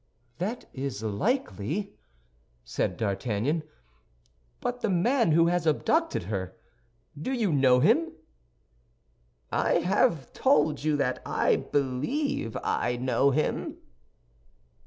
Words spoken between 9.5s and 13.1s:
"I have told you that I believe I